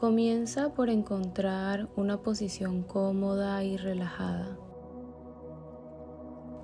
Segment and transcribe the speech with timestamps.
[0.00, 4.56] Comienza por encontrar una posición cómoda y relajada.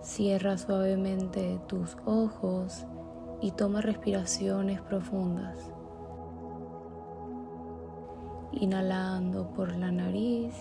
[0.01, 2.87] Cierra suavemente tus ojos
[3.43, 5.71] y toma respiraciones profundas.
[8.53, 10.55] Inhalando por la nariz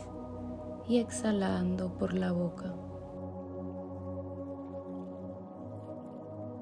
[0.85, 2.75] y exhalando por la boca.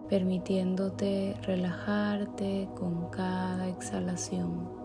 [0.10, 4.83] Permitiéndote relajarte con cada exhalación.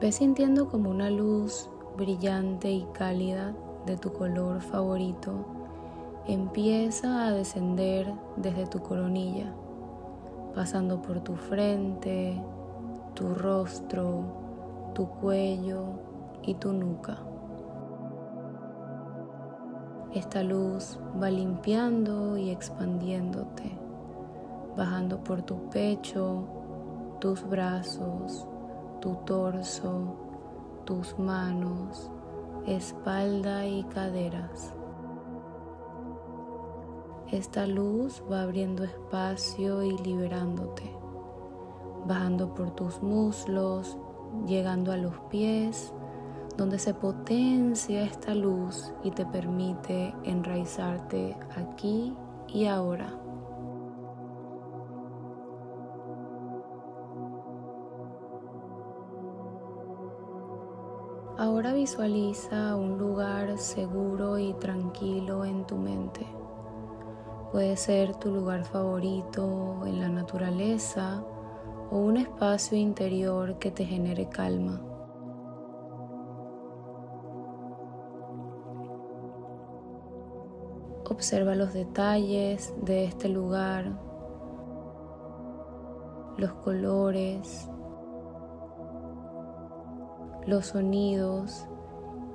[0.00, 3.52] Ve sintiendo como una luz brillante y cálida
[3.84, 5.44] de tu color favorito
[6.28, 9.52] empieza a descender desde tu coronilla,
[10.54, 12.40] pasando por tu frente,
[13.14, 14.22] tu rostro,
[14.94, 15.84] tu cuello
[16.42, 17.18] y tu nuca.
[20.14, 23.78] Esta luz va limpiando y expandiéndote,
[24.76, 26.44] bajando por tu pecho,
[27.20, 28.47] tus brazos,
[29.00, 30.16] tu torso,
[30.84, 32.10] tus manos,
[32.66, 34.74] espalda y caderas.
[37.30, 40.90] Esta luz va abriendo espacio y liberándote,
[42.06, 43.98] bajando por tus muslos,
[44.46, 45.92] llegando a los pies,
[46.56, 52.16] donde se potencia esta luz y te permite enraizarte aquí
[52.48, 53.27] y ahora.
[61.38, 66.26] Ahora visualiza un lugar seguro y tranquilo en tu mente.
[67.52, 71.22] Puede ser tu lugar favorito en la naturaleza
[71.92, 74.82] o un espacio interior que te genere calma.
[81.08, 83.96] Observa los detalles de este lugar,
[86.36, 87.70] los colores,
[90.48, 91.66] los sonidos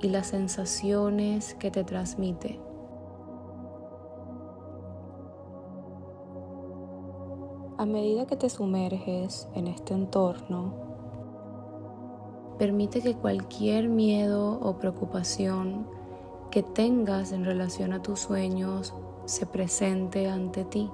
[0.00, 2.60] y las sensaciones que te transmite.
[7.76, 10.74] A medida que te sumerges en este entorno,
[12.56, 15.88] permite que cualquier miedo o preocupación
[16.52, 18.94] que tengas en relación a tus sueños
[19.24, 20.88] se presente ante ti.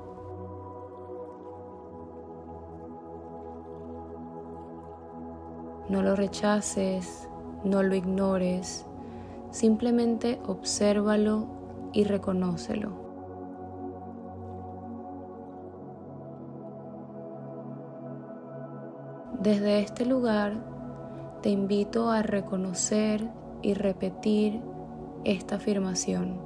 [5.91, 7.29] No lo rechaces,
[7.65, 8.87] no lo ignores,
[9.51, 11.49] simplemente obsérvalo
[11.93, 12.93] y reconócelo.
[19.41, 20.53] Desde este lugar
[21.43, 23.29] te invito a reconocer
[23.61, 24.63] y repetir
[25.25, 26.37] esta afirmación.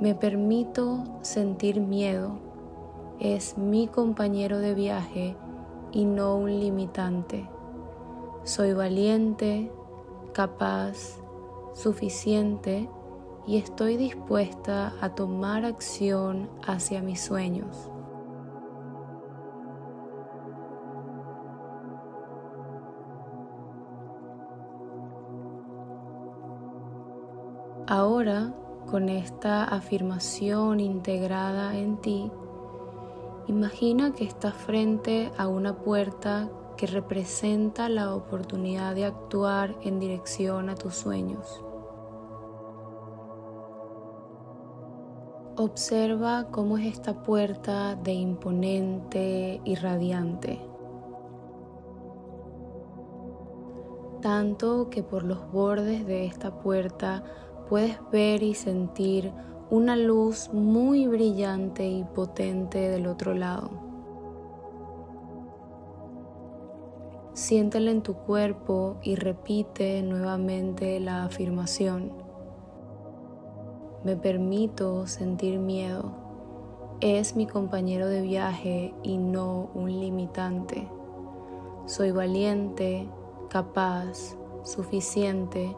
[0.00, 2.40] Me permito sentir miedo.
[3.20, 5.36] Es mi compañero de viaje
[5.92, 7.48] y no un limitante.
[8.44, 9.72] Soy valiente,
[10.34, 11.18] capaz,
[11.72, 12.90] suficiente
[13.46, 17.90] y estoy dispuesta a tomar acción hacia mis sueños.
[27.86, 28.54] Ahora,
[28.90, 32.30] con esta afirmación integrada en ti,
[33.46, 40.68] imagina que estás frente a una puerta que representa la oportunidad de actuar en dirección
[40.68, 41.64] a tus sueños.
[45.56, 50.60] Observa cómo es esta puerta de imponente y radiante.
[54.20, 57.22] Tanto que por los bordes de esta puerta
[57.68, 59.32] puedes ver y sentir
[59.70, 63.83] una luz muy brillante y potente del otro lado.
[67.34, 72.12] Siéntela en tu cuerpo y repite nuevamente la afirmación.
[74.04, 76.12] Me permito sentir miedo.
[77.00, 80.86] Es mi compañero de viaje y no un limitante.
[81.86, 83.08] Soy valiente,
[83.50, 85.74] capaz, suficiente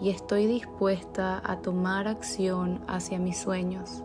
[0.00, 4.04] y estoy dispuesta a tomar acción hacia mis sueños.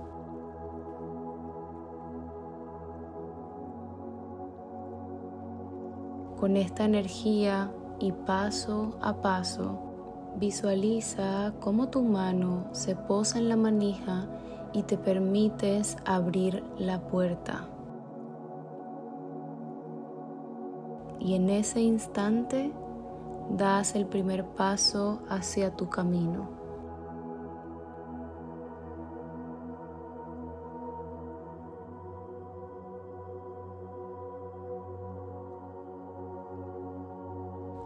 [6.45, 9.79] Con esta energía y paso a paso,
[10.37, 14.27] visualiza cómo tu mano se posa en la manija
[14.71, 17.67] y te permites abrir la puerta.
[21.19, 22.71] Y en ese instante
[23.49, 26.54] das el primer paso hacia tu camino.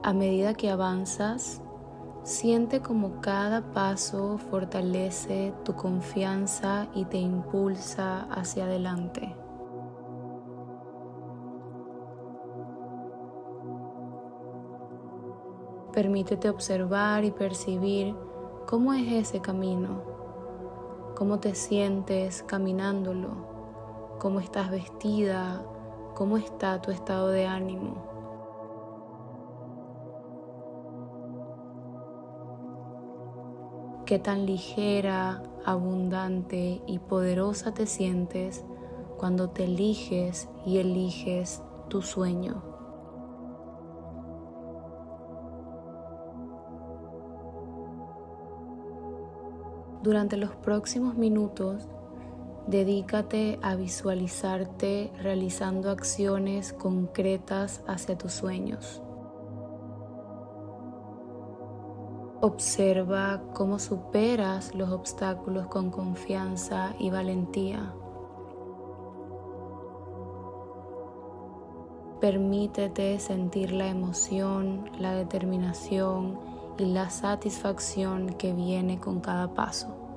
[0.10, 1.62] A medida que avanzas,
[2.24, 9.36] siente como cada paso fortalece tu confianza y te impulsa hacia adelante.
[15.94, 18.16] Permítete observar y percibir
[18.66, 20.02] cómo es ese camino,
[21.16, 25.62] cómo te sientes caminándolo, cómo estás vestida,
[26.16, 28.09] cómo está tu estado de ánimo.
[34.10, 38.66] Qué tan ligera, abundante y poderosa te sientes
[39.20, 42.64] cuando te eliges y eliges tu sueño.
[50.02, 51.88] Durante los próximos minutos,
[52.66, 59.04] dedícate a visualizarte realizando acciones concretas hacia tus sueños.
[62.42, 67.94] Observa cómo superas los obstáculos con confianza y valentía.
[72.22, 76.40] Permítete sentir la emoción, la determinación
[76.78, 80.09] y la satisfacción que viene con cada paso.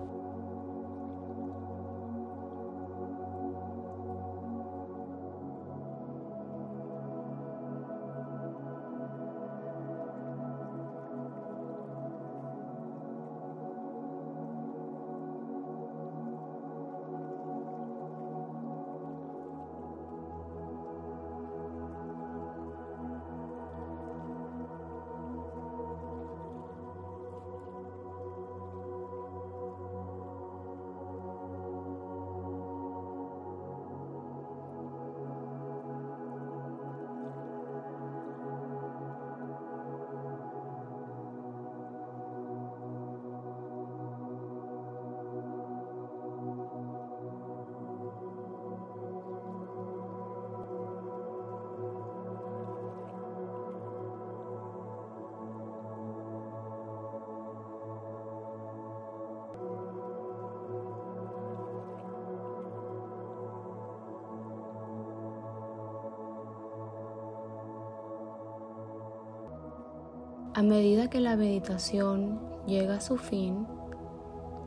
[70.54, 73.66] A medida que la meditación llega a su fin,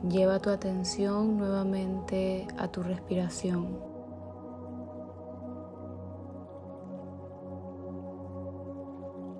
[0.08, 3.78] lleva tu atención nuevamente a tu respiración.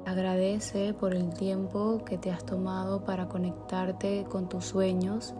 [0.04, 5.34] Agradece por el tiempo que te has tomado para conectarte con tus sueños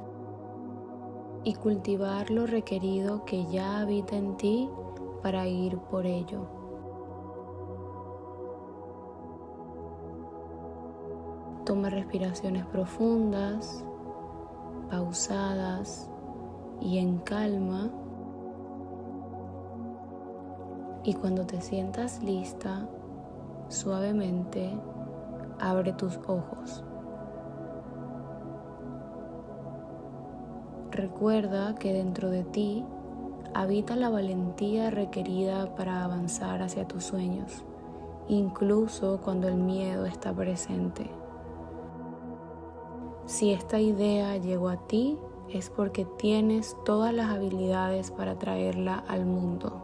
[1.44, 4.68] y cultivar lo requerido que ya habita en ti
[5.22, 6.55] para ir por ello.
[11.66, 13.84] Toma respiraciones profundas,
[14.88, 16.08] pausadas
[16.80, 17.90] y en calma.
[21.02, 22.88] Y cuando te sientas lista,
[23.68, 24.78] suavemente
[25.58, 26.84] abre tus ojos.
[30.92, 32.85] Recuerda que dentro de ti
[33.54, 37.64] habita la valentía requerida para avanzar hacia tus sueños,
[38.28, 41.11] incluso cuando el miedo está presente.
[43.26, 45.18] Si esta idea llegó a ti,
[45.49, 49.83] es porque tienes todas las habilidades para traerla al mundo.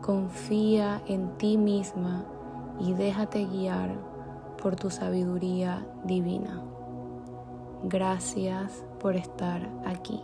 [0.00, 2.24] Confía en ti misma
[2.78, 3.94] y déjate guiar
[4.62, 6.62] por tu sabiduría divina.
[7.82, 10.22] Gracias por estar aquí.